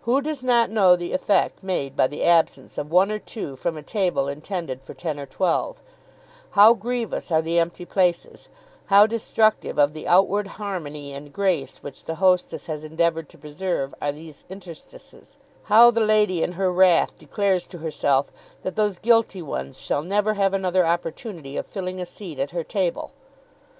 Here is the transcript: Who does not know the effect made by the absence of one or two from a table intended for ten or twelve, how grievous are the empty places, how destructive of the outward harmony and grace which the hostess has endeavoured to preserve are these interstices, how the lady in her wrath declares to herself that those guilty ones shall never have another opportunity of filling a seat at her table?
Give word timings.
Who 0.00 0.20
does 0.20 0.42
not 0.42 0.70
know 0.72 0.96
the 0.96 1.12
effect 1.12 1.62
made 1.62 1.96
by 1.96 2.08
the 2.08 2.24
absence 2.24 2.78
of 2.78 2.90
one 2.90 3.12
or 3.12 3.20
two 3.20 3.54
from 3.54 3.76
a 3.76 3.82
table 3.84 4.26
intended 4.26 4.82
for 4.82 4.92
ten 4.92 5.20
or 5.20 5.24
twelve, 5.26 5.80
how 6.58 6.74
grievous 6.74 7.30
are 7.30 7.40
the 7.40 7.60
empty 7.60 7.84
places, 7.84 8.48
how 8.86 9.06
destructive 9.06 9.78
of 9.78 9.92
the 9.92 10.08
outward 10.08 10.48
harmony 10.58 11.12
and 11.12 11.32
grace 11.32 11.76
which 11.80 12.06
the 12.06 12.16
hostess 12.16 12.66
has 12.66 12.82
endeavoured 12.82 13.28
to 13.28 13.38
preserve 13.38 13.94
are 14.02 14.10
these 14.10 14.42
interstices, 14.48 15.36
how 15.62 15.92
the 15.92 16.00
lady 16.00 16.42
in 16.42 16.54
her 16.54 16.72
wrath 16.72 17.16
declares 17.16 17.68
to 17.68 17.78
herself 17.78 18.32
that 18.64 18.74
those 18.74 18.98
guilty 18.98 19.42
ones 19.42 19.78
shall 19.78 20.02
never 20.02 20.34
have 20.34 20.54
another 20.54 20.84
opportunity 20.84 21.56
of 21.56 21.64
filling 21.64 22.00
a 22.00 22.04
seat 22.04 22.40
at 22.40 22.50
her 22.50 22.64
table? 22.64 23.12